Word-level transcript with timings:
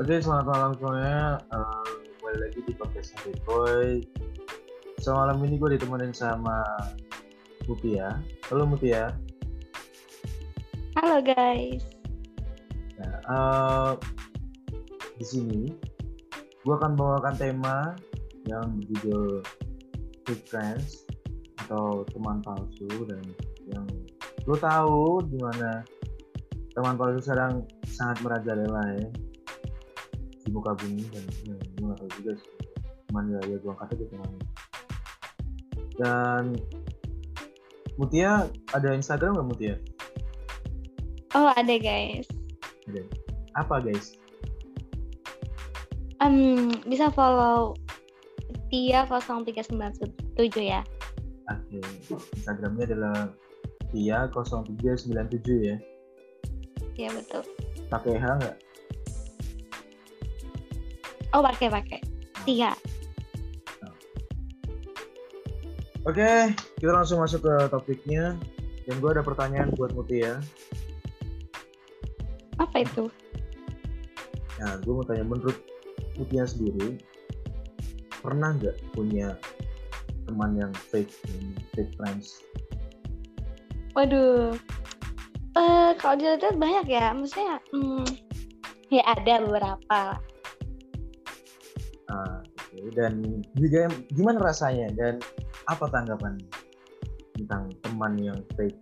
Oke, 0.00 0.16
selamat 0.16 0.48
malam 0.48 0.72
semuanya. 0.80 1.36
Uh, 1.52 1.84
kembali 2.16 2.38
lagi 2.40 2.64
di 2.64 2.72
podcast 2.72 3.12
Boy. 3.44 4.00
So, 4.96 5.12
malam 5.12 5.44
ini 5.44 5.60
gue 5.60 5.76
ditemenin 5.76 6.16
sama 6.16 6.64
Mutia. 7.68 8.16
Halo 8.48 8.64
Mutia. 8.64 9.12
Halo 10.96 11.20
guys. 11.20 11.84
Nah, 12.96 13.16
uh, 13.28 13.92
di 15.20 15.26
sini 15.28 15.68
gue 16.64 16.74
akan 16.80 16.96
bawakan 16.96 17.36
tema 17.36 17.92
yang 18.48 18.80
berjudul 18.80 19.44
fake 20.24 20.48
friends 20.48 21.04
atau 21.68 22.08
teman 22.08 22.40
palsu 22.40 22.88
dan 23.04 23.20
yang 23.68 23.84
lo 24.48 24.56
tahu 24.56 25.28
di 25.28 25.36
mana 25.36 25.84
teman 26.72 26.96
palsu 26.96 27.20
sekarang 27.20 27.68
sangat 27.84 28.16
merajalela 28.24 28.96
ya 28.96 29.12
di 30.50 30.52
muka 30.52 30.74
bumi 30.74 31.06
dan 31.14 31.22
ya, 31.46 31.54
gue 31.54 31.86
gak 31.94 32.10
juga 32.18 32.32
sih 32.34 32.50
cuman 33.06 33.24
ya 33.30 33.40
ya 33.46 33.56
gue 33.62 33.70
angkat 33.70 33.94
aja 33.94 34.06
temannya 34.10 34.42
dan 36.02 36.44
Mutia 38.00 38.48
ada 38.72 38.96
Instagram 38.96 39.36
nggak 39.36 39.48
Mutia? 39.52 39.74
Oh 41.36 41.52
ada 41.52 41.74
guys. 41.76 42.24
Ada. 42.88 43.04
Apa 43.60 43.84
guys? 43.84 44.16
Um, 46.24 46.72
bisa 46.88 47.12
follow 47.12 47.76
Tia 48.72 49.04
0397 49.04 50.16
ya. 50.64 50.80
Oke, 51.52 51.84
Instagramnya 52.40 52.88
adalah 52.88 53.18
Tia 53.92 54.32
0397 54.32 55.68
ya. 55.68 55.76
Iya 56.96 57.10
betul. 57.12 57.44
Pakai 57.92 58.16
H 58.16 58.24
nggak? 58.40 58.56
Oh 61.34 61.42
pakai 61.42 61.68
pakai. 61.70 62.00
Tia. 62.42 62.72
Oke, 66.08 66.56
kita 66.80 66.90
langsung 66.90 67.20
masuk 67.20 67.44
ke 67.44 67.54
topiknya. 67.68 68.34
Dan 68.88 68.98
gue 68.98 69.10
ada 69.12 69.22
pertanyaan 69.22 69.70
buat 69.76 69.94
Muti 69.94 70.24
ya. 70.24 70.40
Apa 72.58 72.82
itu? 72.82 73.06
Nah, 74.60 74.76
gue 74.82 74.92
mau 74.92 75.06
tanya 75.06 75.24
menurut 75.24 75.56
Mutia 76.20 76.44
sendiri, 76.44 77.00
pernah 78.20 78.52
nggak 78.52 78.76
punya 78.92 79.32
teman 80.28 80.52
yang 80.52 80.72
fake, 80.92 81.08
fake 81.72 81.96
friends? 81.96 82.44
Waduh, 83.96 84.52
uh, 85.56 85.90
kalau 85.96 86.14
dilihat 86.20 86.60
banyak 86.60 86.86
ya, 86.92 87.16
maksudnya 87.16 87.56
hmm, 87.72 88.04
ya 88.92 89.02
ada 89.08 89.40
beberapa. 89.48 90.00
Nah, 92.10 92.42
okay. 92.42 92.90
dan 92.98 93.22
juga 93.54 93.86
gimana 94.10 94.42
rasanya 94.42 94.90
dan 94.98 95.22
apa 95.70 95.86
tanggapan 95.94 96.42
tentang 97.38 97.70
teman 97.86 98.18
yang 98.18 98.38
fake? 98.58 98.74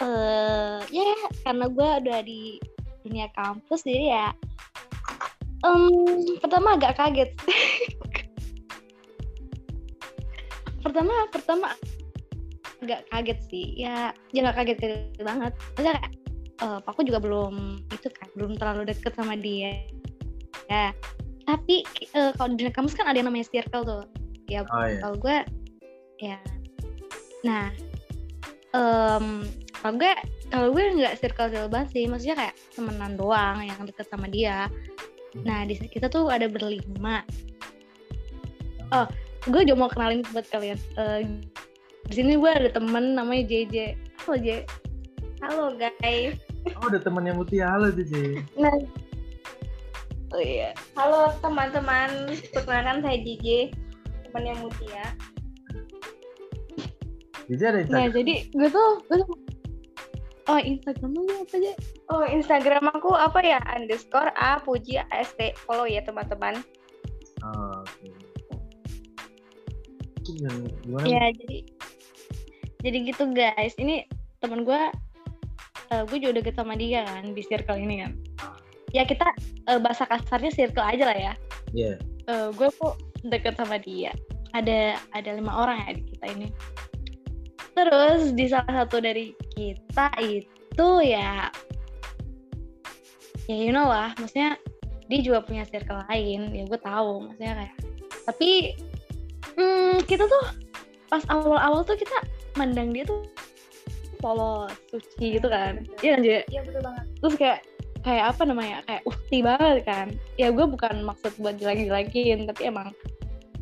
Uh, 0.00 0.80
ya 0.88 1.04
karena 1.44 1.68
gue 1.68 1.88
udah 2.02 2.18
di 2.24 2.58
dunia 3.06 3.30
kampus 3.38 3.86
jadi 3.86 4.04
ya 4.10 4.28
um, 5.62 6.26
pertama 6.42 6.74
agak 6.74 6.98
kaget 6.98 7.30
pertama 10.82 11.14
pertama 11.30 11.66
agak 12.82 13.06
kaget 13.14 13.38
sih 13.46 13.66
ya 13.78 14.10
ya 14.34 14.42
nggak 14.42 14.58
kaget, 14.58 14.78
kaget 14.82 15.22
banget 15.22 15.52
maksudnya 15.54 15.96
uh, 16.66 16.78
aku 16.82 17.06
juga 17.06 17.22
belum 17.22 17.78
itu 17.94 18.10
kan 18.10 18.28
belum 18.34 18.58
terlalu 18.58 18.90
deket 18.90 19.14
sama 19.14 19.38
dia 19.38 19.86
ya. 20.72 20.88
Tapi 21.44 21.84
uh, 22.16 22.32
kalau 22.38 22.54
di 22.54 22.64
dunia 22.64 22.72
kampus 22.72 22.96
kan 22.96 23.06
ada 23.10 23.20
yang 23.20 23.28
namanya 23.28 23.46
circle 23.52 23.84
tuh. 23.84 24.04
Ya 24.48 24.64
oh, 24.64 24.84
iya. 24.84 24.98
kalau 25.04 25.16
gue 25.20 25.38
ya. 26.22 26.38
Nah 27.44 27.68
um, 28.72 29.44
kalau 29.82 29.94
gue 29.98 30.12
kalau 30.52 30.68
gue 30.72 30.84
nggak 30.96 31.20
circle 31.20 31.50
circle 31.52 31.68
banget 31.68 31.88
sih. 31.92 32.04
Maksudnya 32.08 32.36
kayak 32.38 32.54
temenan 32.72 33.12
doang 33.20 33.60
yang 33.60 33.80
deket 33.84 34.06
sama 34.08 34.30
dia. 34.30 34.70
Nah 35.44 35.68
di 35.68 35.76
kita 35.76 36.08
tuh 36.08 36.32
ada 36.32 36.48
berlima. 36.48 37.26
Oh 38.92 39.06
gue 39.50 39.62
juga 39.66 39.76
mau 39.76 39.90
kenalin 39.90 40.24
buat 40.32 40.46
kalian. 40.48 40.78
Uh, 40.96 41.26
di 42.08 42.14
sini 42.18 42.38
gue 42.38 42.50
ada 42.50 42.70
temen 42.70 43.18
namanya 43.18 43.44
JJ 43.50 43.98
halo 44.24 44.36
J. 44.38 44.48
Halo 45.42 45.74
guys. 45.74 46.38
Oh 46.78 46.86
ada 46.86 47.02
temennya 47.02 47.34
Mutia. 47.34 47.66
Halo 47.66 47.90
JJ 47.90 48.38
nah 48.54 48.70
oh 50.32 50.40
iya 50.40 50.72
halo 50.96 51.28
teman-teman 51.44 52.32
perkenalkan 52.56 53.04
saya 53.04 53.20
JJ 53.20 53.76
temannya 54.28 54.54
Mutia 54.64 55.04
JJ 57.52 57.62
ada 57.68 57.78
Instagram 57.84 58.00
ya 58.00 58.08
jadi 58.16 58.34
gue 58.48 58.68
tuh 58.72 58.90
gue 59.08 59.18
tuh 59.20 59.28
Oh 60.50 60.58
Instagram 60.58 61.14
lu 61.14 61.22
apa 61.30 61.54
aja? 61.54 61.72
Oh 62.10 62.26
Instagram 62.26 62.90
aku 62.90 63.14
apa 63.14 63.38
ya 63.46 63.62
underscore 63.62 64.34
a 64.34 64.58
puji 64.58 64.98
ast 65.14 65.38
follow 65.62 65.86
ya 65.86 66.02
teman-teman. 66.02 66.58
Oh, 67.46 67.86
Oke. 67.86 68.10
Okay. 70.26 70.50
Gimana? 70.82 71.06
Ya 71.06 71.30
jadi 71.30 71.58
jadi 72.82 72.96
gitu 73.06 73.24
guys. 73.30 73.78
Ini 73.78 74.10
teman 74.42 74.66
gue, 74.66 74.82
uh, 75.94 76.02
gue 76.10 76.18
juga 76.18 76.42
deket 76.42 76.58
sama 76.58 76.74
dia 76.74 77.06
kan 77.06 77.30
di 77.38 77.42
circle 77.46 77.78
ini 77.78 78.02
kan. 78.02 78.12
Ya 78.92 79.08
kita 79.08 79.24
uh, 79.72 79.80
bahasa 79.80 80.04
kasarnya 80.04 80.52
circle 80.52 80.84
aja 80.84 81.04
lah 81.08 81.18
ya. 81.18 81.34
Iya. 81.72 81.96
Yeah. 81.96 81.96
Uh, 82.28 82.48
gue 82.54 82.68
kok 82.76 82.96
deket 83.26 83.56
sama 83.58 83.80
dia. 83.80 84.12
Ada 84.52 85.00
ada 85.16 85.30
lima 85.32 85.52
orang 85.52 85.80
ya 85.88 85.90
di 85.96 86.02
kita 86.12 86.26
ini. 86.36 86.48
Terus 87.72 88.36
di 88.36 88.44
salah 88.52 88.84
satu 88.84 89.00
dari 89.00 89.32
kita 89.56 90.12
itu 90.20 90.88
ya 91.00 91.48
ya 93.50 93.56
you 93.58 93.72
know 93.74 93.88
lah, 93.88 94.14
maksudnya 94.20 94.54
dia 95.10 95.20
juga 95.20 95.44
punya 95.44 95.66
circle 95.66 96.00
lain, 96.08 96.52
ya 96.54 96.64
gue 96.64 96.80
tahu, 96.80 97.26
maksudnya 97.28 97.52
kayak 97.58 97.74
tapi 98.22 98.50
hmm, 99.58 100.06
kita 100.06 100.24
tuh 100.24 100.44
pas 101.10 101.20
awal-awal 101.28 101.82
tuh 101.82 101.98
kita 101.98 102.14
mandang 102.54 102.94
dia 102.94 103.02
tuh 103.04 103.26
polos, 104.22 104.70
suci 104.88 105.36
gitu 105.36 105.50
kan, 105.50 105.82
iya 106.00 106.14
kan 106.14 106.22
Iya 106.22 106.60
betul 106.62 106.80
banget. 106.86 107.04
Terus 107.18 107.34
kayak 107.34 107.58
kayak 108.02 108.34
apa 108.34 108.42
namanya 108.44 108.78
kayak 108.86 109.02
ukti 109.06 109.38
banget 109.42 109.86
kan 109.86 110.06
ya 110.34 110.50
gue 110.50 110.66
bukan 110.66 111.06
maksud 111.06 111.32
buat 111.38 111.56
jelek-jelekin 111.58 112.50
tapi 112.50 112.62
emang 112.70 112.90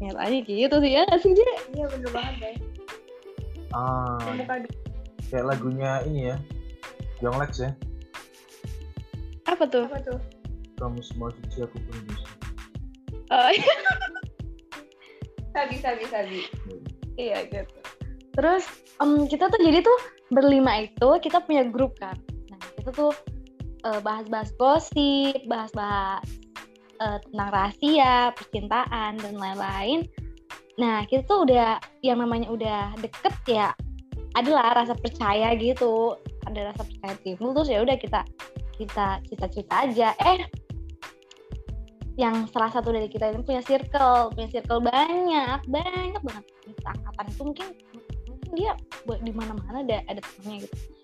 nyatanya 0.01 0.41
gitu 0.49 0.77
sih 0.81 0.93
ya 0.97 1.05
sih 1.21 1.33
dia 1.37 1.53
iya 1.77 1.85
bener 1.93 2.11
banget 2.13 2.35
guys 2.41 2.71
Ah, 3.71 4.19
kayak 5.31 5.47
lagunya 5.47 6.03
ini 6.03 6.35
ya, 6.35 6.37
Young 7.23 7.39
Lex 7.39 7.63
ya. 7.63 7.71
Apa 9.47 9.63
tuh? 9.71 9.87
Apa 9.87 10.03
tuh? 10.03 10.19
Kamu 10.83 10.99
semua 11.07 11.31
suci 11.31 11.63
aku 11.63 11.79
pun 11.79 11.97
bisa. 12.11 12.31
Oh 13.31 13.51
iya. 13.55 13.75
sabi 15.55 15.79
sabi 15.79 16.03
sabi. 16.11 16.41
Iya 17.15 17.47
gitu. 17.47 17.79
Terus 18.35 18.67
um, 18.99 19.31
kita 19.31 19.47
tuh 19.47 19.61
jadi 19.63 19.87
tuh 19.87 19.99
berlima 20.35 20.83
itu 20.83 21.09
kita 21.23 21.39
punya 21.47 21.63
grup 21.63 21.95
kan. 22.03 22.19
Nah 22.51 22.59
kita 22.75 22.91
tuh 22.91 23.15
uh, 23.15 23.30
bahas-bahas 24.05 24.51
gosip, 24.61 25.37
bahas-bahas 25.49 26.25
uh, 27.01 27.19
tentang 27.29 27.51
rahasia, 27.51 28.31
percintaan 28.37 29.19
dan 29.19 29.35
lain-lain. 29.37 30.07
Nah, 30.81 31.05
kita 31.09 31.25
tuh 31.29 31.49
udah 31.49 31.81
yang 32.01 32.21
namanya 32.21 32.49
udah 32.49 32.97
deket 33.01 33.35
ya 33.49 33.73
adalah 34.39 34.73
rasa 34.73 34.95
percaya 34.97 35.53
gitu. 35.59 36.17
Ada 36.47 36.73
rasa 36.73 36.83
percaya 36.87 37.15
timbul 37.21 37.53
terus 37.53 37.69
ya 37.69 37.83
udah 37.83 37.97
kita 37.99 38.21
kita 38.81 39.21
cerita-cerita 39.29 39.75
aja. 39.89 40.09
Eh 40.25 40.49
yang 42.19 42.45
salah 42.53 42.69
satu 42.73 42.93
dari 42.93 43.09
kita 43.09 43.33
ini 43.33 43.45
punya 43.45 43.65
circle, 43.65 44.33
punya 44.37 44.49
circle 44.53 44.81
banyak, 44.85 45.59
banyak 45.69 46.21
banget. 46.21 46.45
Angkatan 46.85 47.27
itu 47.29 47.43
mungkin 47.45 47.67
mungkin 48.29 48.51
dia 48.57 48.73
di 49.21 49.33
mana-mana 49.33 49.85
ada 49.85 49.99
ada 50.09 50.21
temannya 50.21 50.65
gitu. 50.69 51.00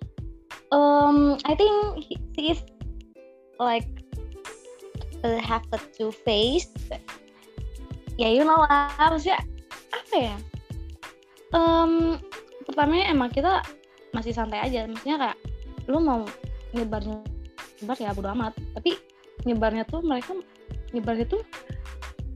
Um, 0.74 1.38
I 1.46 1.54
think 1.54 2.02
he, 2.02 2.18
he 2.34 2.50
is 2.50 2.60
like 3.62 3.86
uh, 5.22 5.38
have 5.38 5.62
a 5.70 5.78
two 5.94 6.10
face. 6.10 6.70
Ya 8.16 8.32
you 8.32 8.42
know 8.42 8.64
lah, 8.66 8.90
maksudnya 8.98 9.38
apa 9.92 10.14
ya? 10.16 10.36
Um, 11.54 12.18
pertamanya 12.66 13.12
emang 13.12 13.30
kita 13.30 13.62
masih 14.10 14.34
santai 14.34 14.64
aja. 14.64 14.88
Maksudnya 14.90 15.16
kayak 15.20 15.38
lu 15.86 16.02
mau 16.02 16.26
nyebarnya 16.74 17.22
nyebar 17.84 17.96
ya 18.00 18.10
bodo 18.16 18.32
amat. 18.34 18.56
Tapi 18.74 18.98
nyebarnya 19.46 19.86
tuh 19.86 20.02
mereka 20.02 20.34
nyebarnya 20.90 21.26
tuh 21.28 21.42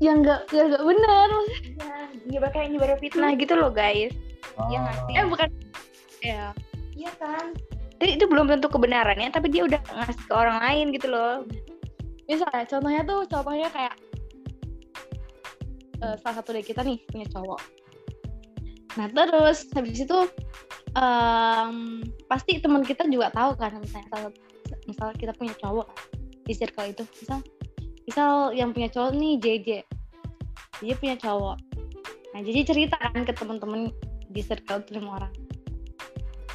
yang 0.00 0.24
enggak 0.24 0.48
ya 0.54 0.64
enggak 0.70 0.84
benar 0.84 1.26
maksudnya. 1.28 1.72
Ya, 1.76 1.94
nyebar 2.30 2.50
kayak 2.54 2.68
nyebar 2.72 2.90
fitnah 3.02 3.32
gitu 3.34 3.52
loh 3.58 3.72
guys. 3.72 4.14
Oh. 4.56 4.68
ya 4.68 4.78
ngasih 4.84 5.14
eh 5.16 5.26
bukan. 5.26 5.48
Ya 6.20 6.44
iya 7.00 7.10
kan 7.16 7.56
jadi 8.00 8.16
itu 8.16 8.24
belum 8.24 8.48
tentu 8.48 8.72
kebenarannya 8.72 9.28
tapi 9.28 9.52
dia 9.52 9.68
udah 9.68 9.76
ngasih 9.76 10.24
ke 10.24 10.32
orang 10.32 10.56
lain 10.64 10.86
gitu 10.96 11.12
loh. 11.12 11.44
Misalnya 12.24 12.64
contohnya 12.64 13.02
tuh 13.04 13.20
contohnya 13.28 13.68
kayak 13.68 13.94
uh, 16.00 16.16
salah 16.24 16.40
satu 16.40 16.56
dari 16.56 16.64
kita 16.64 16.80
nih 16.80 16.96
punya 17.12 17.28
cowok. 17.28 17.60
Nah 18.96 19.06
terus 19.12 19.68
habis 19.76 20.00
itu 20.00 20.18
um, 20.96 22.00
pasti 22.24 22.56
teman 22.56 22.80
kita 22.88 23.04
juga 23.04 23.28
tahu 23.36 23.52
kan 23.60 23.76
misalnya 23.76 24.32
misal 24.88 25.12
kita 25.20 25.36
punya 25.36 25.52
cowok 25.60 25.92
di 26.48 26.56
circle 26.56 26.88
itu 26.88 27.04
misal 27.20 27.38
misal 28.08 28.30
yang 28.56 28.72
punya 28.72 28.88
cowok 28.88 29.12
nih 29.12 29.36
JJ 29.36 29.68
dia 30.80 30.94
punya 30.96 31.20
cowok. 31.20 31.60
Nah 32.32 32.40
JJ 32.40 32.64
cerita 32.64 32.96
kan 32.96 33.28
ke 33.28 33.36
teman-teman 33.36 33.92
di 34.32 34.40
circle 34.40 34.80
itu 34.88 34.96
lima 34.96 35.20
orang 35.20 35.49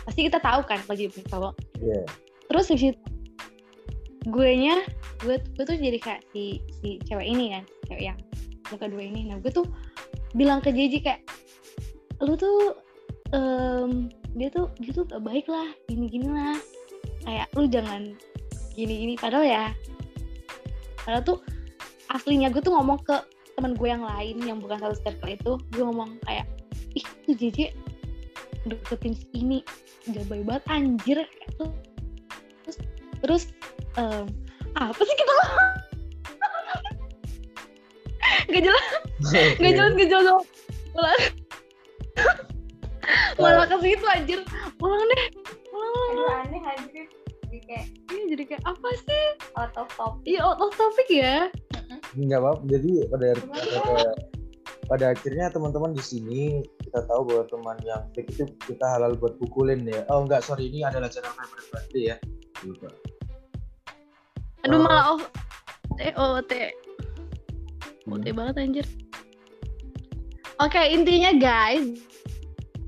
pasti 0.05 0.29
kita 0.29 0.37
tahu 0.39 0.61
kan 0.63 0.79
kalau 0.85 0.97
jadi 0.97 1.21
cowok 1.27 1.53
yeah. 1.81 2.05
terus 2.47 2.69
di 2.69 2.77
situ 2.77 2.99
gue 4.25 4.49
nya 4.57 4.81
gue 5.21 5.37
gue 5.37 5.65
tuh 5.65 5.77
jadi 5.77 5.97
kayak 6.01 6.21
si 6.33 6.57
si 6.81 6.97
cewek 7.05 7.29
ini 7.29 7.53
kan 7.53 7.63
cewek 7.85 8.03
yang 8.13 8.17
muka 8.73 8.89
dua 8.89 9.03
ini. 9.05 9.29
Nah 9.29 9.37
gue 9.41 9.51
tuh 9.53 9.65
bilang 10.33 10.59
ke 10.59 10.73
JJ 10.73 10.93
kayak 11.05 11.21
lu 12.23 12.33
tuh 12.33 12.73
um, 13.35 14.09
dia 14.35 14.49
tuh 14.49 14.71
dia 14.81 14.91
tuh 14.91 15.05
gak 15.05 15.21
baik 15.21 15.45
lah 15.45 15.69
gini 15.85 16.09
gini 16.09 16.27
lah. 16.29 16.57
Kayak 17.25 17.47
lu 17.53 17.69
jangan 17.69 18.01
gini 18.73 18.93
gini 19.05 19.13
padahal 19.15 19.45
ya 19.45 19.65
padahal 21.05 21.23
tuh 21.23 21.39
aslinya 22.11 22.49
gue 22.49 22.61
tuh 22.65 22.73
ngomong 22.73 22.99
ke 23.05 23.15
teman 23.55 23.71
gue 23.77 23.87
yang 23.87 24.03
lain 24.03 24.35
yang 24.41 24.57
bukan 24.57 24.81
satu 24.81 24.97
circle 25.05 25.31
itu. 25.31 25.51
Gue 25.69 25.83
ngomong 25.85 26.17
kayak 26.25 26.49
ih 26.97 27.05
tuh 27.29 27.35
JJ 27.37 27.77
deketin 28.65 29.13
ini. 29.33 29.61
Gak 30.09 30.25
baik 30.29 30.45
banget 30.45 30.63
anjir. 30.69 31.17
Terus 32.65 32.77
terus 33.21 33.43
um, 33.97 34.25
apa 34.75 35.01
sih 35.01 35.15
kita 35.15 35.33
gak 38.51 38.63
jelas. 38.63 38.85
Gak 39.63 39.73
jelas 39.73 39.91
gak 39.95 40.09
jelas. 40.11 40.43
Malah 40.95 41.17
malah 43.41 43.67
ke 43.67 43.77
situ 43.81 44.05
anjir. 44.11 44.39
Ulang 44.81 45.03
deh. 45.07 45.23
Ulang 45.71 45.93
Aduh 46.11 46.27
aneh 46.43 46.61
anjir. 46.61 47.05
Jadi 47.45 47.59
kayak 47.63 47.87
iya 48.11 48.23
jadi 48.35 48.43
kayak 48.49 48.63
apa 48.67 48.89
sih? 49.07 49.25
Out 49.55 49.73
of 49.79 49.87
topic. 49.95 50.23
Iya 50.27 50.39
out 50.43 50.59
of 50.59 50.71
topic 50.75 51.07
ya? 51.09 51.47
Nggak 52.15 52.39
apa 52.43 52.51
jadi 52.67 52.91
pada 53.11 53.27
pada, 53.39 54.03
pada 54.87 55.05
akhirnya 55.15 55.47
teman-teman 55.51 55.91
di 55.95 56.03
sini 56.03 56.43
kita 56.95 57.11
tahu 57.11 57.27
bahwa 57.27 57.43
teman 57.51 57.77
yang 57.83 58.07
fake 58.15 58.31
itu 58.31 58.47
kita 58.71 58.87
halal 58.87 59.19
buat 59.19 59.35
pukulin 59.35 59.83
ya. 59.83 60.07
Oh 60.07 60.23
enggak 60.23 60.47
sorry 60.47 60.71
ini 60.71 60.87
adalah 60.87 61.11
channel 61.11 61.27
favorite 61.35 61.67
birthday 61.67 62.15
ya. 62.15 62.17
Lupa 62.63 62.87
aduh 64.63 64.79
Oh. 64.79 64.87
malah 64.87 65.05
oh 65.11 65.19
t 65.99 66.01
o 66.15 66.39
t. 66.39 66.53
Hmm. 68.07 68.15
OT 68.15 68.25
banget 68.31 68.55
anjir. 68.63 68.87
Oke 70.63 70.79
intinya 70.87 71.35
guys. 71.35 71.99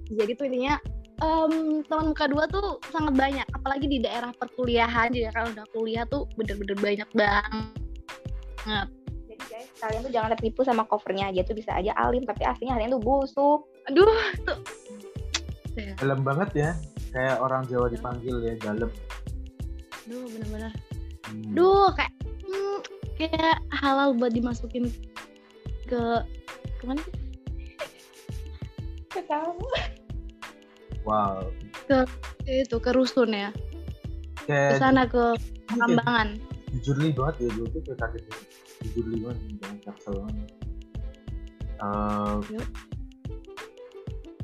Jadi 0.07 0.31
tuh 0.39 0.47
intinya 0.47 0.79
em, 1.19 1.83
teman 1.83 2.15
muka 2.15 2.31
dua 2.31 2.47
tuh 2.47 2.79
sangat 2.95 3.11
banyak. 3.11 3.43
Apalagi 3.59 3.91
di 3.91 3.99
daerah 3.99 4.31
perkuliahan 4.39 5.11
jadi 5.11 5.35
kalau 5.35 5.51
udah 5.51 5.67
kuliah 5.75 6.07
tuh 6.07 6.31
bener-bener 6.39 6.79
banyak 6.79 7.09
banget. 7.11 8.87
Jadi 9.27 9.43
guys 9.51 9.67
kalian 9.83 9.99
tuh 9.99 10.13
jangan 10.15 10.31
tertipu 10.31 10.63
sama 10.63 10.87
covernya 10.87 11.27
aja 11.27 11.43
tuh. 11.43 11.59
Bisa 11.59 11.75
aja 11.75 11.91
alim 11.99 12.23
tapi 12.23 12.47
aslinya 12.47 12.79
kalian 12.79 12.95
tuh 12.95 13.03
busuk 13.03 13.67
aduh 13.87 14.13
tuh. 14.43 14.59
Dalam 15.77 16.25
banget 16.25 16.49
ya 16.57 16.71
kayak 17.13 17.37
orang 17.39 17.63
Jawa 17.69 17.87
dipanggil 17.87 18.35
ya 18.43 18.53
dalam 18.59 18.89
aduh 20.07 20.25
bener-bener. 20.31 20.73
Hmm. 21.27 21.51
duh 21.51 21.91
kayak 21.91 22.13
hmm, 22.47 22.77
kayak 23.19 23.59
halal 23.83 24.15
buat 24.15 24.31
dimasukin 24.31 24.87
ke 25.87 26.01
ke 26.79 26.83
mana 26.87 26.99
sih? 27.03 27.15
ketahu 29.11 29.59
wow. 31.03 31.43
Itu 32.47 32.77
ke 32.79 32.91
rusun 32.95 33.35
ya? 33.35 33.49
Ke 34.47 34.79
sana 34.79 35.03
ke 35.07 35.35
kayak 35.67 35.79
Kambangan 35.83 36.39
jujurly 36.77 37.09
banget 37.15 37.35
ya 37.41 37.49
gue 37.55 37.67
tuh 37.71 37.81
kayak 37.83 37.99
kaget 37.99 38.23
banget. 38.27 38.47
jujurly 38.83 39.17
banget 39.23 39.37
jangan 39.61 39.77
capsule 39.81 40.17
banget. 40.23 40.47
Eh, 41.77 42.35
Yuk. 42.53 42.67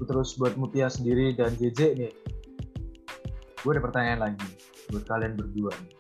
Terus 0.02 0.36
buat 0.36 0.58
Mutia 0.58 0.90
sendiri 0.90 1.38
dan 1.38 1.54
JJ 1.58 1.80
nih. 1.98 2.14
Gue 3.62 3.72
ada 3.78 3.82
pertanyaan 3.84 4.22
lagi 4.32 4.50
buat 4.92 5.06
kalian 5.08 5.34
berdua 5.40 5.72
nih. 5.74 5.94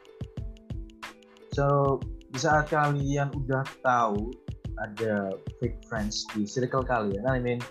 so 1.53 1.97
di 2.33 2.41
saat 2.41 2.65
kalian 2.73 3.29
udah 3.37 3.61
tahu 3.85 4.33
ada 4.81 5.37
fake 5.61 5.85
friends 5.85 6.25
di 6.33 6.49
circle 6.49 6.81
kalian 6.81 7.21
I 7.29 7.37
mean 7.37 7.61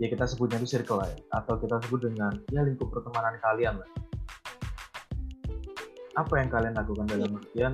ya 0.00 0.08
kita 0.08 0.24
sebutnya 0.24 0.56
itu 0.58 0.80
circle 0.80 1.04
lah 1.04 1.08
ya 1.12 1.18
atau 1.36 1.60
kita 1.60 1.76
sebut 1.86 2.08
dengan 2.08 2.32
ya 2.50 2.64
lingkup 2.64 2.88
pertemanan 2.88 3.36
kalian 3.44 3.76
lah. 3.78 3.90
Apa 6.16 6.44
yang 6.44 6.48
kalian 6.52 6.74
lakukan 6.76 7.08
dalam 7.08 7.36
artian 7.36 7.72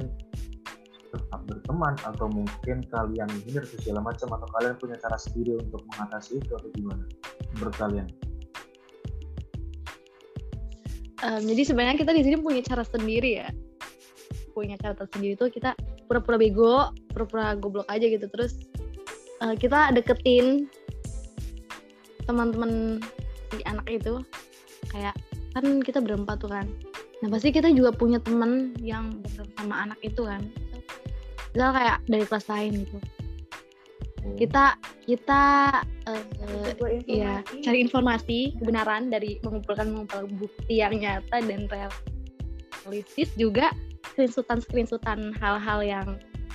tetap 1.09 1.41
berteman 1.49 1.95
atau 2.05 2.29
mungkin 2.29 2.85
kalian 2.93 3.29
minder 3.33 3.65
segala 3.65 4.05
macam 4.05 4.29
atau 4.29 4.49
kalian 4.59 4.77
punya 4.77 4.97
cara 5.01 5.17
sendiri 5.17 5.57
untuk 5.57 5.81
mengatasi 5.95 6.37
itu 6.39 6.53
atau 6.53 6.69
gimana 6.77 7.03
menurut 7.57 7.75
kalian? 7.77 8.09
Em, 11.19 11.43
jadi 11.43 11.63
sebenarnya 11.67 11.97
kita 11.99 12.13
di 12.15 12.23
sini 12.23 12.37
punya 12.39 12.63
cara 12.63 12.87
sendiri 12.87 13.43
ya. 13.43 13.49
Punya 14.55 14.79
cara 14.79 14.95
tersendiri 14.95 15.35
tuh 15.35 15.51
kita 15.51 15.75
pura-pura 16.07 16.39
bego 16.39 16.91
pura-pura 17.11 17.59
goblok 17.59 17.89
aja 17.91 18.07
gitu. 18.07 18.27
Terus 18.31 18.59
eh, 19.43 19.55
kita 19.59 19.91
deketin 19.95 20.71
teman-teman 22.29 23.03
si 23.51 23.63
anak 23.67 23.87
itu. 23.91 24.23
Kayak 24.95 25.19
kan 25.59 25.83
kita 25.83 25.99
berempat 25.99 26.39
tuh 26.39 26.51
kan. 26.55 26.71
Nah 27.19 27.29
pasti 27.35 27.51
kita 27.51 27.75
juga 27.75 27.91
punya 27.91 28.23
teman 28.23 28.79
yang 28.79 29.19
bareng 29.27 29.51
sama 29.59 29.91
anak 29.91 29.99
itu 30.07 30.23
kan. 30.23 30.47
Misal 31.51 31.71
kayak 31.75 31.99
dari 32.07 32.25
kelas 32.29 32.47
lain 32.47 32.73
gitu 32.87 32.99
kita 34.37 34.77
kita 35.07 35.43
Iya, 37.05 37.45
informasi. 37.45 37.61
cari 37.61 37.79
informasi 37.85 38.39
kebenaran 38.61 39.13
dari 39.13 39.37
mengumpulkan 39.45 39.93
mengumpulkan 39.93 40.33
bukti 40.41 40.81
yang 40.81 40.97
nyata 40.97 41.45
dan 41.45 41.69
realistis 41.69 43.29
juga 43.37 43.69
screenshotan 44.13 44.65
screenshotan 44.65 45.37
hal-hal 45.37 45.85
yang 45.85 46.09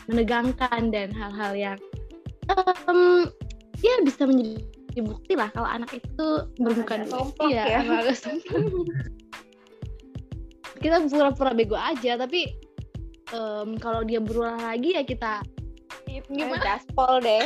menegangkan 0.10 0.90
dan 0.90 1.14
hal-hal 1.14 1.54
yang 1.54 1.78
em, 2.90 3.30
ya 3.80 3.94
bisa 4.02 4.26
menjadi 4.26 4.58
bukti 5.06 5.34
lah 5.38 5.50
kalau 5.54 5.70
anak 5.70 5.94
itu 5.94 6.28
dua. 6.58 6.74
sompok 7.10 7.50
Iya, 7.50 7.64
ya. 7.66 7.80
sompok. 8.14 8.42
kita 10.84 11.00
pura-pura 11.08 11.54
bego 11.56 11.78
aja 11.78 12.18
tapi 12.18 12.50
em, 13.30 13.78
kalau 13.78 14.02
dia 14.04 14.20
berulang 14.20 14.60
lagi 14.60 14.98
ya 14.98 15.06
kita 15.06 15.46
gimana? 16.22 16.62
gaspol 16.62 17.14
deh. 17.24 17.46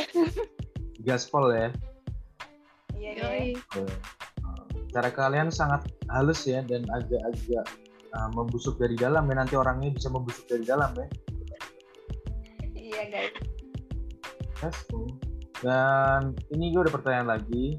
Gaspol 1.06 1.54
ya. 1.54 1.68
Iya 2.92 3.10
deh 3.16 3.24
Yoi. 3.24 3.48
Eh, 3.54 3.96
cara 4.90 5.08
kalian 5.14 5.48
sangat 5.48 5.86
halus 6.10 6.42
ya 6.44 6.60
dan 6.66 6.82
agak-agak 6.90 7.64
uh, 8.18 8.28
membusuk 8.34 8.76
dari 8.76 8.98
dalam 8.98 9.24
ya. 9.30 9.34
Nanti 9.38 9.54
orangnya 9.54 9.94
bisa 9.94 10.10
membusuk 10.10 10.44
dari 10.50 10.66
dalam 10.66 10.90
ya. 10.98 11.06
Iya 12.74 13.02
guys. 13.14 13.34
Yes. 14.58 14.78
Dan 15.62 16.34
ini 16.50 16.74
gue 16.74 16.82
ada 16.82 16.92
pertanyaan 16.92 17.38
lagi. 17.38 17.78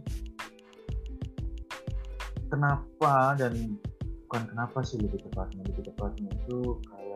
Kenapa 2.50 3.38
dan 3.38 3.77
bukan 4.29 4.46
kenapa 4.46 4.86
sih 4.86 5.01
lebih 5.01 5.25
tepatnya 5.25 5.65
lebih 5.65 5.89
tepatnya 5.89 6.29
itu 6.46 6.77
kayak 6.86 7.09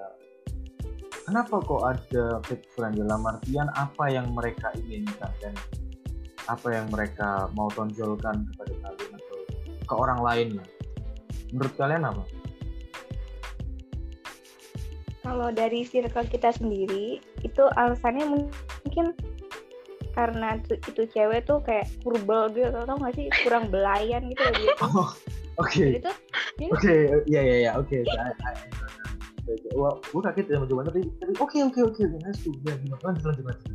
kenapa 1.23 1.55
kok 1.63 1.83
ada 1.83 2.43
fake 2.47 2.67
friend 2.75 2.99
dalam 2.99 3.21
artian 3.23 3.67
apa 3.75 4.11
yang 4.11 4.27
mereka 4.35 4.71
inginkan 4.75 5.31
dan 5.39 5.53
apa 6.51 6.67
yang 6.75 6.87
mereka 6.91 7.47
mau 7.55 7.71
tonjolkan 7.71 8.43
kepada 8.51 8.73
kalian 8.83 9.11
atau 9.15 9.37
ke 9.83 9.93
orang 9.95 10.19
lain 10.19 10.47
lah. 10.59 10.67
Menurut 11.55 11.73
kalian 11.79 12.03
apa? 12.03 12.23
kalau 15.23 15.49
dari 15.55 15.87
circle 15.87 16.27
kita 16.27 16.51
sendiri 16.51 17.23
itu 17.41 17.63
alasannya 17.79 18.27
mungkin 18.27 19.15
karena 20.13 20.61
itu, 20.61 20.77
itu 20.93 21.09
cewek 21.09 21.47
tuh 21.49 21.57
kayak 21.65 21.89
kurbel 22.05 22.51
gitu 22.53 22.69
tau 22.69 22.95
gak 23.01 23.17
sih 23.17 23.33
kurang 23.41 23.71
belayan 23.73 24.29
gitu 24.29 24.43
loh 24.45 24.53
dia 24.61 24.75
Oh, 24.93 25.09
Oke. 25.57 26.01
tuh 26.01 26.13
Oke, 26.69 27.13
ya 27.29 27.41
ya 27.41 27.57
ya, 27.65 27.71
oke. 27.77 28.05
Oke, 29.43 29.69
Wah, 29.75 29.93
gue 29.99 30.21
kaget 30.23 30.45
ya 30.47 30.55
sama 30.55 30.65
jawaban 30.71 30.85
tapi, 30.87 31.01
tapi 31.19 31.33
oke 31.43 31.57
oke 31.67 31.79
oke, 31.83 32.01
nice 32.23 32.39
tuh. 32.41 32.55
Ya, 32.63 32.73
gimana? 32.79 33.01
lanjut 33.03 33.23
lanjut 33.27 33.45
lanjut. 33.45 33.71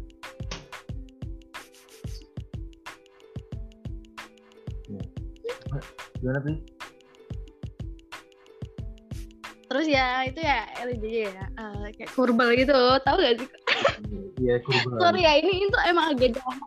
Ya. 4.88 5.02
Gimana 6.18 6.40
sih? 6.44 6.56
terus 9.68 9.84
ya 9.84 10.24
itu 10.24 10.40
ya 10.40 10.64
LJJ 10.80 11.16
ya 11.28 11.44
eh, 11.44 11.88
kayak 11.92 12.10
kurbel 12.16 12.48
gitu 12.56 12.72
tahu 13.04 13.16
gak 13.20 13.36
sih 13.36 13.48
Iya, 14.40 14.56
kurban. 14.64 14.96
sorry 14.96 15.20
ya 15.28 15.32
ini 15.44 15.68
itu 15.68 15.78
emang 15.84 16.16
agak 16.16 16.40
jahat 16.40 16.58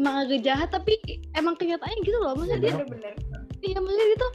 emang 0.00 0.14
agak 0.24 0.40
jahat 0.40 0.68
tapi 0.72 0.96
emang 1.36 1.52
kenyataannya 1.60 2.00
gitu 2.00 2.16
loh 2.16 2.32
maksudnya 2.32 2.58
dia 2.64 2.72
bener-bener 2.80 3.12
iya 3.60 3.76
maksudnya 3.76 4.06
gitu 4.16 4.28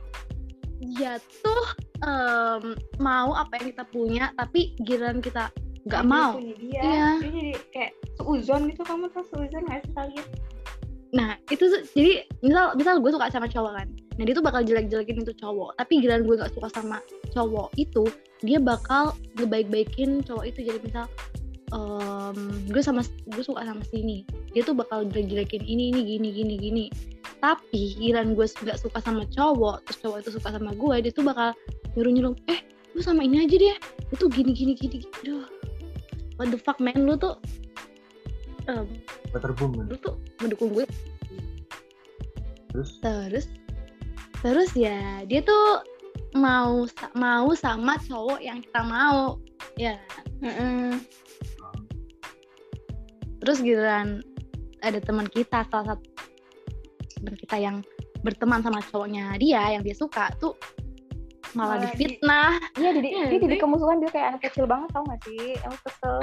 dia 0.82 1.18
tuh 1.44 1.66
em, 2.04 2.76
mau 3.00 3.32
apa 3.36 3.60
yang 3.60 3.76
kita 3.76 3.84
punya 3.90 4.26
tapi 4.36 4.76
giliran 4.84 5.24
kita 5.24 5.52
nggak 5.86 6.04
mau. 6.04 6.36
punya 6.36 6.56
dia. 6.58 6.82
Iya. 6.82 7.08
dia 7.22 7.32
jadi 7.32 7.54
kayak 7.72 7.92
seuzon 8.20 8.62
gitu. 8.72 8.82
Kamu 8.84 9.06
tau 9.14 9.24
seuzon 9.30 9.64
gak 9.70 9.86
sih 9.86 9.94
kalian 9.94 10.28
nah 11.16 11.40
itu 11.48 11.64
tuh 11.64 11.80
jadi 11.96 12.28
misal 12.44 12.76
misal 12.76 13.00
gue 13.00 13.08
suka 13.08 13.32
sama 13.32 13.48
cowok 13.48 13.72
kan. 13.72 13.88
Nah 14.20 14.24
dia 14.28 14.36
tuh 14.36 14.44
bakal 14.44 14.68
jelek-jelekin 14.68 15.24
itu 15.24 15.32
cowok. 15.40 15.80
Tapi 15.80 16.04
giliran 16.04 16.28
gue 16.28 16.36
nggak 16.36 16.52
suka 16.52 16.68
sama 16.76 17.00
cowok 17.32 17.72
itu 17.80 18.04
dia 18.44 18.60
bakal 18.60 19.16
ngebaik-baikin 19.40 20.20
cowok 20.28 20.52
itu. 20.52 20.68
Jadi 20.68 20.80
misal 20.84 21.08
em, 21.72 22.38
gue 22.68 22.84
sama 22.84 23.00
gue 23.32 23.44
suka 23.48 23.64
sama 23.64 23.80
si 23.88 24.04
ini. 24.04 24.28
Dia 24.52 24.68
tuh 24.68 24.76
bakal 24.76 25.08
jelek-jelekin 25.08 25.64
ini 25.64 25.96
ini 25.96 26.02
gini 26.04 26.30
gini 26.36 26.56
gini 26.60 26.86
tapi 27.46 27.94
giliran 27.94 28.34
gue 28.34 28.46
nggak 28.50 28.82
suka 28.82 28.98
sama 29.06 29.22
cowok 29.30 29.86
terus 29.86 29.98
cowok 30.02 30.18
itu 30.26 30.30
suka 30.34 30.50
sama 30.50 30.74
gue 30.74 30.96
dia 31.06 31.12
tuh 31.14 31.22
bakal 31.22 31.54
nyuruh 31.94 32.10
nyuruh 32.10 32.34
eh 32.50 32.66
lu 32.98 33.06
sama 33.06 33.22
ini 33.22 33.46
aja 33.46 33.54
deh 33.54 33.78
lu 34.10 34.14
tuh 34.18 34.30
gini 34.34 34.50
gini 34.50 34.74
gini 34.74 35.06
aduh 35.22 35.46
what 36.42 36.50
the 36.50 36.58
fuck 36.58 36.82
man 36.82 37.06
lu 37.06 37.14
tuh 37.14 37.38
em, 38.66 38.90
Waterboom 39.30 39.86
lu 39.86 39.94
tuh 40.02 40.18
mendukung 40.42 40.74
gue. 40.74 40.90
Terus? 42.74 42.98
Terus 43.04 43.46
terus 44.42 44.72
ya 44.74 45.22
dia 45.30 45.46
tuh 45.46 45.86
mau 46.34 46.90
mau 47.14 47.54
sama 47.54 48.02
cowok 48.10 48.42
yang 48.42 48.58
kita 48.66 48.82
mau 48.82 49.38
ya. 49.78 50.02
Mm-mm. 50.44 51.00
terus 53.40 53.64
giliran 53.64 54.20
ada 54.84 55.00
teman 55.00 55.32
kita 55.32 55.64
salah 55.72 55.96
satu 55.96 56.15
teman 57.26 57.38
kita 57.42 57.58
yang 57.58 57.78
berteman 58.22 58.62
sama 58.62 58.80
cowoknya 58.94 59.34
dia 59.42 59.74
yang 59.74 59.82
dia 59.82 59.98
suka 59.98 60.30
tuh 60.38 60.54
malah, 61.58 61.82
Malah 61.82 61.90
di- 61.90 62.06
difitnah 62.06 62.52
Iya, 62.78 62.90
jadi 63.02 63.10
dia 63.34 63.40
jadi 63.42 63.56
kemusuhan 63.58 63.98
dia 64.04 64.10
kayak 64.14 64.28
anak 64.38 64.42
kecil 64.46 64.66
banget 64.70 64.90
tau 64.94 65.04
gak 65.10 65.20
sih? 65.26 65.58
Aku 65.66 65.78
kesel. 65.90 66.18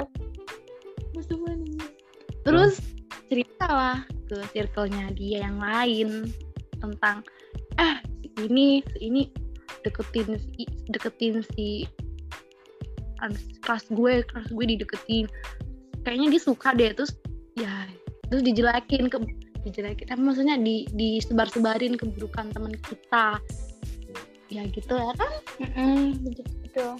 terus 2.43 2.75
cerita 3.31 3.67
lah 3.71 3.97
ke 4.27 4.37
circle-nya 4.51 5.15
dia 5.15 5.47
yang 5.47 5.57
lain 5.61 6.27
tentang 6.83 7.23
ah 7.79 8.03
si 8.19 8.27
ini 8.43 8.83
ini 8.99 9.31
deketin 9.87 10.35
si 10.35 10.67
deketin 10.91 11.39
si 11.55 11.87
kelas 13.63 13.87
gue 13.95 14.27
kelas 14.27 14.47
gue 14.51 14.65
dideketin 14.75 15.25
kayaknya 16.03 16.35
dia 16.35 16.41
suka 16.43 16.75
deh 16.75 16.91
terus 16.91 17.15
ya 17.55 17.87
terus 18.27 18.43
dijelekin 18.43 19.07
ke 19.07 19.17
dijelekin 19.63 20.07
apa 20.11 20.21
maksudnya 20.21 20.55
di 20.55 20.85
disebar-sebarin 20.91 21.95
keburukan 21.95 22.51
teman 22.51 22.75
kita 22.77 23.39
ya 24.47 24.63
gitu 24.69 24.93
ya 24.93 25.11
kan 25.17 25.31
Mm-mm, 25.57 26.01
betul. 26.61 26.91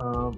eh, 0.00 0.30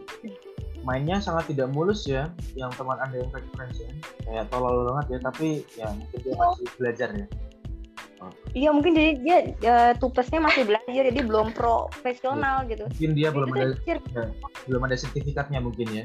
mainnya 0.83 1.23
sangat 1.23 1.47
tidak 1.47 1.71
mulus 1.71 2.05
ya 2.05 2.27
yang 2.59 2.75
teman 2.75 2.99
anda 2.99 3.23
yang 3.23 3.31
fake 3.31 3.47
friends 3.55 3.79
ya 3.79 3.91
kayak 4.27 4.45
tolol 4.51 4.83
banget 4.91 5.07
ya 5.07 5.19
tapi 5.23 5.49
ya 5.79 5.87
mungkin 5.95 6.19
dia 6.21 6.35
masih 6.35 6.67
belajar 6.77 7.11
ya 7.15 7.27
Iya 8.55 8.71
mungkin 8.71 8.95
jadi 8.95 9.11
dia 9.19 9.39
eh, 9.51 9.93
tupesnya 9.99 10.39
masih 10.39 10.63
belajar 10.63 11.03
jadi 11.11 11.21
belum 11.27 11.51
profesional 11.51 12.63
gitu. 12.71 12.87
mungkin 12.87 13.13
dia 13.19 13.35
belum 13.35 13.51
Itu 13.51 13.59
ada 13.59 13.67
cir- 13.83 14.07
belum 14.71 14.83
ada 14.87 14.95
sertifikatnya 14.95 15.59
mungkin 15.59 15.91
ya, 15.91 16.05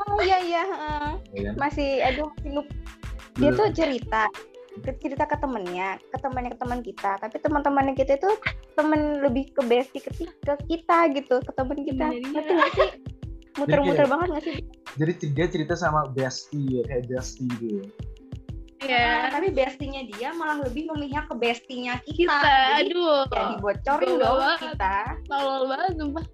Oh 0.00 0.16
iya 0.24 0.38
iya, 0.40 0.62
heeh. 0.64 1.08
ya 1.36 1.40
kan? 1.50 1.54
masih 1.60 1.88
aduh 2.00 2.32
masih 2.32 2.50
noob. 2.56 2.66
Dia 3.34 3.50
Belum- 3.50 3.58
tuh 3.60 3.68
cerita 3.72 4.22
ke- 4.76 4.98
cerita 4.98 5.24
ke 5.24 5.36
temennya, 5.36 5.98
ke 6.04 6.18
temannya 6.18 6.50
ke 6.50 6.58
teman 6.58 6.80
kita, 6.80 7.10
tapi 7.16 7.36
teman-temannya 7.38 7.94
kita 7.94 8.16
itu 8.16 8.30
temen 8.72 9.00
lebih 9.20 9.50
ke 9.50 9.62
bestie 9.62 9.98
ke, 9.98 10.10
ke 10.14 10.54
kita 10.68 10.98
gitu, 11.12 11.38
ke 11.38 11.52
temen 11.52 11.78
kita. 11.80 12.06
Dia. 12.08 12.22
Ngerti 12.24 12.52
nggak 12.52 12.70
sih? 12.72 12.88
Muter-muter 13.54 14.06
banget 14.06 14.28
nggak 14.28 14.44
sih? 14.44 14.56
jadi 14.94 15.10
dia 15.28 15.46
cerita 15.48 15.74
sama 15.74 16.06
bestie 16.08 16.62
ya 16.70 16.82
kayak 16.84 17.06
bestie 17.08 17.50
gitu 17.52 17.82
ya 17.82 17.86
Nah, 18.84 19.32
tapi 19.32 19.50
bestinya 19.50 20.06
dia 20.06 20.30
malah 20.30 20.60
lebih 20.60 20.86
memihak 20.86 21.26
ke 21.26 21.34
bestinya 21.34 21.98
kita. 22.04 22.30
kita 22.30 22.54
Jadi 22.76 22.92
aduh 22.92 23.24
ya 23.26 23.42
dibocorin 23.50 24.14
dong 24.14 24.38
banget. 24.38 24.58
kita. 24.70 24.96
tolol 25.26 25.62
banget 25.66 25.90
sumpah 25.96 26.24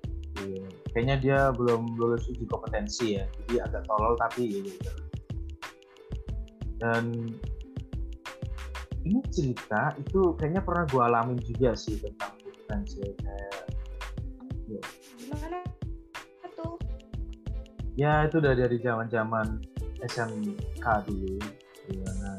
Iya. 0.40 0.66
kayaknya 0.90 1.16
dia 1.16 1.38
belum 1.52 1.94
lulus 1.94 2.26
uji 2.26 2.44
kompetensi 2.44 3.16
ya 3.16 3.24
jadi 3.46 3.64
agak 3.64 3.82
tolol 3.86 4.12
tapi 4.18 4.42
ya 4.44 4.60
gitu 4.66 4.90
dan 6.80 7.04
ini 9.04 9.20
cerita 9.32 9.96
itu 9.96 10.36
kayaknya 10.36 10.60
pernah 10.64 10.84
gue 10.88 11.02
alamin 11.04 11.38
juga 11.40 11.72
sih 11.76 11.96
tentang 12.00 12.36
friends 12.68 12.96
ya 13.00 13.08
kayak 13.20 13.64
Gimana 15.18 15.66
tuh? 16.54 16.78
ya 17.98 18.24
itu 18.24 18.38
udah 18.38 18.54
dari 18.54 18.78
zaman 18.80 19.06
zaman 19.10 19.46
SMK 20.00 20.86
dulu 21.10 21.36
di 21.90 21.96
mana 22.00 22.38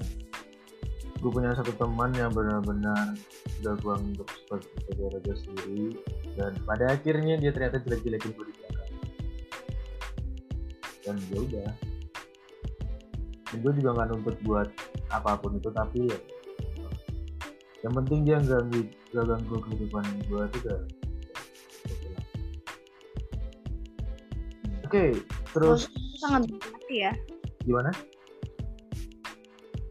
gue 1.21 1.29
punya 1.29 1.53
satu 1.53 1.69
teman 1.77 2.10
yang 2.17 2.33
benar-benar 2.33 3.13
udah 3.62 3.74
gue 3.77 3.93
anggap 3.93 4.27
sebagai 4.41 4.74
saudara 4.89 5.17
gue 5.21 5.36
sendiri 5.38 5.88
dan 6.33 6.57
pada 6.65 6.98
akhirnya 6.98 7.38
dia 7.38 7.53
ternyata 7.53 7.77
jelek-jelekin 7.86 8.31
gue 8.33 8.45
di 8.50 8.53
belakang. 8.57 8.89
Dan 11.05 11.15
ya 11.29 11.38
udah 11.45 11.69
gue 13.60 13.72
juga 13.75 13.89
nggak 14.00 14.08
nuntut 14.15 14.38
buat 14.48 14.67
apa 15.12 15.36
pun 15.43 15.60
itu 15.60 15.67
tapi 15.75 16.08
ya 16.08 16.20
yang 17.81 17.93
penting 17.98 18.20
dia 18.24 18.38
nggak 18.38 18.62
ganggu- 18.62 18.96
nggak 19.12 19.25
ganggu 19.25 19.55
kehidupan 19.65 20.03
gue 20.29 20.41
itu 20.46 20.58
udah. 20.65 20.79
Oke 24.86 25.01
oke 25.01 25.03
terus 25.51 25.81
sangat 26.22 26.46
baik 26.48 26.65
hati 26.70 26.96
ya. 27.10 27.13
Gimana? 27.65 27.91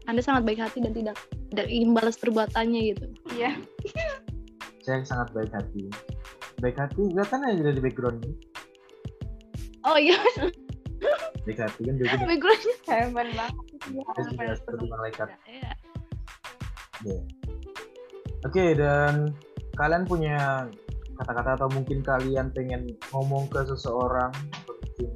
Anda 0.07 0.21
sangat 0.23 0.43
baik 0.47 0.59
hati 0.63 0.79
dan 0.79 0.93
tidak 0.95 1.17
tidak 1.51 1.67
ingin 1.67 1.91
balas 1.91 2.15
perbuatannya 2.15 2.81
gitu. 2.95 3.05
Iya. 3.35 3.59
saya 4.81 5.05
sangat 5.05 5.29
baik 5.35 5.51
hati. 5.53 5.91
Baik 6.63 6.77
hati 6.79 7.01
kelihatan 7.11 7.43
aja 7.43 7.61
dari 7.61 7.79
backgroundnya. 7.83 8.33
Oh 9.83 9.97
iya 9.99 10.17
baik 11.45 11.57
hati 11.57 11.81
kan 11.89 11.95
dia 11.99 12.17
backgroundnya 12.21 12.75
Hebat 12.85 13.27
banget. 13.33 13.53
sudah 14.29 14.55
seperti 14.57 14.85
malaikat. 14.85 15.27
Ya. 15.49 15.71
ya 17.05 17.19
oke 18.45 18.65
dan 18.77 19.33
kalian 19.77 20.03
punya 20.05 20.69
kata-kata 21.17 21.57
atau 21.57 21.69
mungkin 21.73 22.01
kalian 22.01 22.49
pengen 22.53 22.93
ngomong 23.13 23.49
ke 23.49 23.61
seseorang 23.65 24.33
mungkin 24.65 25.09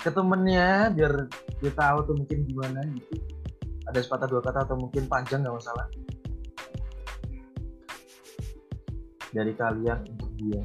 ke 0.00 0.10
temennya 0.12 0.92
biar 0.92 1.12
dia 1.60 1.72
tahu 1.72 1.98
tuh 2.06 2.14
mungkin 2.14 2.38
gimana 2.46 2.80
gitu. 2.94 3.16
Ada 3.90 4.02
sepatah 4.02 4.28
dua 4.28 4.42
kata 4.42 4.66
atau 4.66 4.76
mungkin 4.78 5.06
panjang 5.10 5.42
nggak 5.42 5.56
masalah. 5.56 5.86
Dari 9.34 9.52
kalian 9.54 9.98
untuk 10.06 10.30
dia. 10.38 10.62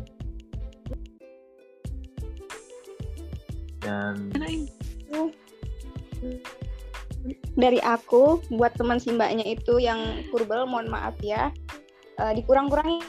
Dan 3.81 4.29
Dari 7.53 7.77
aku 7.83 8.41
buat 8.55 8.73
teman 8.73 8.97
si 8.97 9.13
mbaknya 9.13 9.45
itu 9.45 9.77
yang 9.77 10.25
kurbel 10.33 10.65
mohon 10.65 10.89
maaf 10.89 11.13
ya. 11.21 11.53
Eh, 12.17 12.33
dikurang-kurangin 12.37 13.03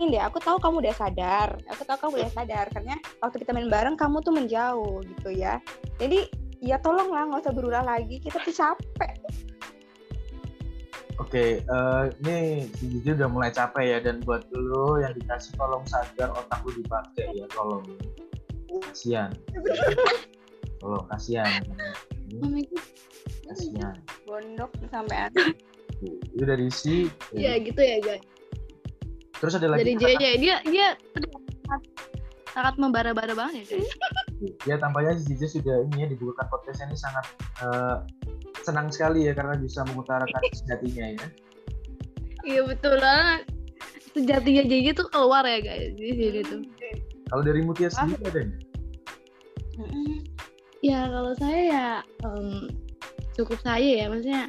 deh. 0.00 0.22
Aku 0.22 0.40
tahu 0.40 0.56
kamu 0.58 0.86
udah 0.86 0.94
sadar. 0.96 1.48
Aku 1.70 1.82
tahu 1.84 2.08
kamu 2.08 2.12
udah 2.24 2.32
sadar 2.32 2.66
karena 2.72 2.96
waktu 3.20 3.36
kita 3.44 3.52
main 3.54 3.68
bareng 3.68 3.94
kamu 3.94 4.24
tuh 4.24 4.32
menjauh 4.34 5.04
gitu 5.04 5.30
ya. 5.30 5.62
Jadi 6.00 6.26
ya 6.60 6.80
tolonglah 6.80 7.28
nggak 7.30 7.46
usah 7.46 7.54
berulah 7.54 7.84
lagi. 7.84 8.18
Kita 8.18 8.40
tuh 8.42 8.54
capek. 8.54 9.14
Oke, 11.20 11.60
eh, 11.60 12.04
ini 12.24 12.64
si 12.80 13.04
udah 13.04 13.28
mulai 13.28 13.52
capek 13.52 13.84
ya 13.84 13.98
dan 14.00 14.24
buat 14.24 14.48
lo 14.56 14.96
yang 14.96 15.12
dikasih 15.12 15.52
tolong 15.60 15.84
sadar 15.84 16.32
otak 16.32 16.64
lu 16.64 16.72
dipakai 16.80 17.28
ya 17.36 17.44
tolong. 17.52 17.84
Kasihan. 18.88 19.30
Tolong 20.80 21.04
kasihan. 21.12 21.60
Oh 22.38 22.54
Ini. 23.50 23.90
Gondok 24.28 24.70
sampai 24.92 25.16
ada. 25.26 25.44
Itu 26.00 26.44
dari 26.46 26.68
si 26.72 27.10
ya 27.36 27.60
gitu 27.60 27.76
ya 27.76 28.00
guys 28.00 28.24
Terus 29.40 29.52
ada 29.56 29.68
lagi 29.72 29.84
dari 29.84 29.94
kata- 29.96 30.08
JJ 30.20 30.24
dia 30.40 30.56
dia 30.64 30.88
sangat, 31.64 31.82
sangat 32.52 32.74
membara-bara 32.80 33.32
banget 33.36 33.64
ya 33.64 33.76
guys 33.76 33.90
ya 34.64 34.74
tampaknya 34.80 35.20
si 35.20 35.36
Gigi 35.36 35.60
sudah 35.60 35.84
ini 35.84 36.04
ya 36.04 36.06
dibukakan 36.08 36.48
podcast 36.48 36.80
ini 36.84 36.96
sangat 36.96 37.24
eh, 37.60 37.96
senang 38.64 38.88
sekali 38.88 39.28
ya 39.28 39.36
karena 39.36 39.56
bisa 39.60 39.84
mengutarakan 39.92 40.40
isi 40.52 40.64
hatinya 40.68 41.04
ya. 41.12 41.26
iya 42.48 42.60
betul 42.64 42.96
banget. 42.96 43.44
Sejatinya 44.16 44.64
jadi 44.64 44.90
tuh 44.96 45.06
keluar 45.12 45.44
ya 45.44 45.60
guys 45.60 45.92
di 45.94 46.08
sini 46.16 46.40
tuh. 46.42 46.60
Kalau 47.28 47.42
dari 47.44 47.60
Mutia 47.62 47.92
sendiri 47.92 48.24
ada 48.26 48.40
nggak? 48.48 48.62
Ya 50.80 51.08
kalau 51.08 51.32
saya 51.36 51.60
ya 51.60 51.86
em, 52.24 52.68
cukup 53.36 53.58
saya 53.60 54.04
ya 54.04 54.06
maksudnya 54.08 54.48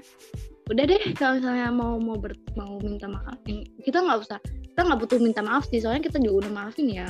udah 0.71 0.83
deh 0.87 1.03
kalau 1.19 1.39
misalnya 1.39 1.67
mau 1.71 1.99
mau 1.99 2.15
ber, 2.15 2.31
mau 2.55 2.79
minta 2.79 3.07
maaf 3.11 3.35
kita 3.83 3.99
nggak 3.99 4.19
usah 4.23 4.39
kita 4.71 4.87
nggak 4.87 4.99
butuh 5.03 5.19
minta 5.19 5.43
maaf 5.43 5.67
sih 5.67 5.83
soalnya 5.83 6.07
kita 6.07 6.17
juga 6.23 6.47
udah 6.47 6.51
maafin 6.55 6.87
ya. 6.87 7.07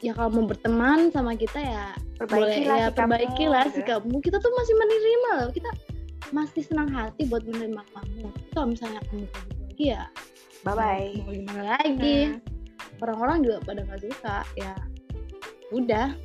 Ya 0.00 0.12
kalau 0.16 0.32
mau 0.32 0.44
berteman 0.48 1.12
sama 1.12 1.36
kita 1.36 1.60
ya 1.60 1.92
boleh 2.16 2.60
Perbaikilah 2.60 2.76
ya 2.76 2.88
sikapmu, 2.88 2.98
perbaikilah 2.98 3.64
gitu. 3.68 3.76
sikapmu. 3.80 4.16
Kita 4.24 4.36
tuh 4.40 4.52
masih 4.52 4.74
menerima 4.80 5.30
loh 5.38 5.50
kita 5.52 5.70
masih 6.32 6.62
senang 6.64 6.88
hati 6.88 7.28
buat 7.28 7.44
menerima 7.44 7.84
kamu. 7.92 8.32
Kalau 8.56 8.66
misalnya 8.72 9.00
kamu 9.12 9.24
kayak 9.28 9.44
gitu 9.44 9.60
lagi 9.64 9.84
ya 9.92 10.02
bye 10.64 10.72
bye 10.72 11.08
mau 11.28 11.32
gimana 11.36 11.62
lagi? 11.76 12.18
Orang-orang 13.04 13.38
juga 13.44 13.56
pada 13.68 13.80
nggak 13.84 14.00
suka 14.00 14.36
ya 14.56 14.72
udah 15.68 16.16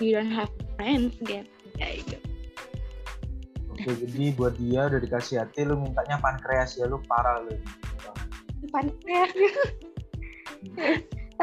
you 0.00 0.16
don't 0.16 0.32
have 0.32 0.48
friends 0.76 1.14
gitu 1.22 1.46
kayak 1.78 2.02
gitu 2.06 2.18
Oke, 3.74 3.90
jadi 4.06 4.30
buat 4.38 4.54
dia 4.54 4.86
udah 4.86 5.02
dikasih 5.02 5.42
hati, 5.42 5.66
lu 5.66 5.74
mintanya 5.74 6.14
pankreas 6.22 6.78
ya, 6.78 6.86
lu 6.86 7.02
parah 7.10 7.42
lu. 7.42 7.58
pankreas 8.70 9.34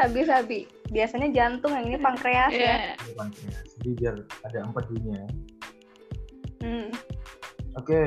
sabi 0.00 0.20
sabi 0.24 0.58
biasanya 0.88 1.28
jantung 1.36 1.76
yang 1.76 1.92
ini 1.92 1.98
pankreas 2.00 2.52
ya 2.56 2.96
Iya. 2.96 3.12
Pankreas. 3.14 3.66
Jadi 3.76 3.90
biar 4.00 4.14
ada 4.48 4.58
empedunya. 4.64 5.20
Hmm. 6.64 6.88
Oke, 7.76 8.00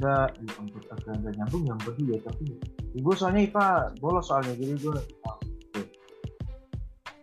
nggak 0.00 0.28
empat 0.60 0.84
agak 0.92 1.14
nggak 1.24 1.34
nyambung 1.40 1.64
yang 1.64 1.80
empedu 1.80 2.02
ya, 2.12 2.18
tapi 2.24 2.44
gue 2.94 3.14
soalnya 3.16 3.40
IPA 3.48 3.68
bolos 4.04 4.28
soalnya, 4.28 4.52
jadi 4.56 4.74
gue. 4.78 4.96
oh. 5.24 5.36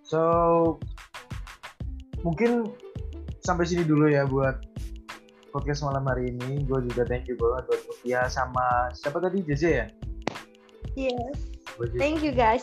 So, 0.01 0.21
mungkin 2.21 2.67
sampai 3.41 3.65
sini 3.65 3.83
dulu 3.83 4.07
ya 4.07 4.25
buat 4.25 4.61
podcast 5.51 5.83
malam 5.83 6.07
hari 6.07 6.31
ini. 6.31 6.63
Gue 6.63 6.79
juga 6.87 7.03
thank 7.05 7.27
you 7.27 7.35
banget 7.35 7.67
buat 7.67 7.81
Mutia 7.85 8.25
sama 8.27 8.89
siapa 8.93 9.19
tadi 9.19 9.43
JJ 9.43 9.63
ya? 9.67 9.87
yes 10.91 11.37
thank 11.95 12.19
you 12.19 12.35
guys 12.35 12.59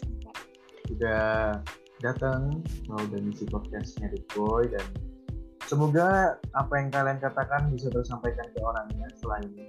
udah 0.93 1.57
datang 2.01 2.61
mau 2.85 3.01
udah 3.01 3.19
ngisi 3.25 3.49
podcastnya 3.49 4.13
The 4.13 4.21
Boy 4.37 4.69
dan 4.69 4.85
semoga 5.65 6.37
apa 6.53 6.73
yang 6.77 6.89
kalian 6.93 7.19
katakan 7.19 7.73
bisa 7.73 7.89
tersampaikan 7.89 8.45
ke 8.53 8.61
orangnya 8.61 9.09
setelah 9.17 9.39
ini. 9.49 9.65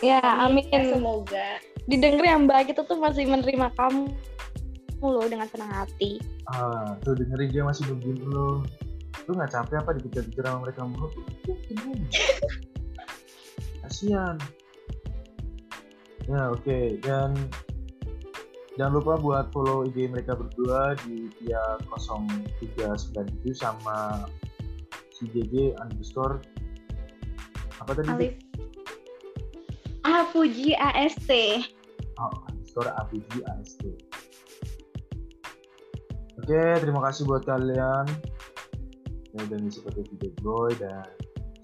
ya 0.00 0.20
Ya, 0.20 0.48
amin 0.48 0.64
semoga 0.68 1.60
didengar 1.84 2.24
ya 2.24 2.36
mbak 2.36 2.72
kita 2.72 2.84
tuh 2.84 2.96
masih 3.00 3.28
menerima 3.28 3.68
kamu 3.76 4.08
loh 5.04 5.26
dengan 5.28 5.48
senang 5.52 5.72
hati 5.72 6.16
Ah, 6.48 6.96
tuh 7.04 7.18
dengerin 7.18 7.50
dia 7.52 7.62
masih 7.66 7.84
nungguin 7.90 8.22
lu. 8.22 8.62
Lu 9.26 9.34
nggak 9.34 9.50
capek 9.52 9.82
apa 9.82 9.90
dikejar-kejar 9.98 10.44
sama 10.46 10.58
mereka 10.62 10.86
mulu? 10.86 11.10
Kasian. 13.82 14.38
Ya 16.26 16.50
oke 16.50 16.98
dan 17.06 17.34
jangan 18.74 18.98
lupa 18.98 19.14
buat 19.18 19.46
follow 19.54 19.86
IG 19.86 20.10
mereka 20.10 20.34
berdua 20.34 20.98
di 21.06 21.30
via 21.42 21.78
0397 21.86 23.54
sama 23.54 24.26
si 25.14 25.30
JJ 25.30 25.78
underscore 25.78 26.42
apa 27.78 27.90
tadi? 27.94 28.10
Alif 28.10 28.34
A 30.06 30.22
Fuji 30.30 30.74
AST 30.78 31.30
Oh, 32.16 32.32
underscore 32.48 32.88
ABG 32.96 33.44
AST. 33.44 33.82
Oke, 36.40 36.62
terima 36.80 37.04
kasih 37.04 37.28
buat 37.28 37.44
kalian 37.44 38.08
udah 39.44 39.58
ngisi 39.60 39.80
podcast 39.84 40.08
di 40.14 40.16
Dead 40.22 40.36
Boy 40.40 40.72
dan 40.80 41.04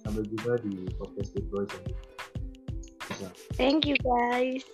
sampai 0.05 0.23
jumpa 0.29 0.61
di 0.67 0.85
podcast 1.01 1.33
Dead 1.33 1.47
Boy 1.49 1.65
selanjutnya. 1.71 3.31
Thank 3.55 3.87
you 3.89 3.97
guys 4.03 4.65